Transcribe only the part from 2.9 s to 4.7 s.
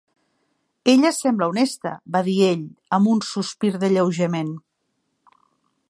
amb un sospir d"alleujament.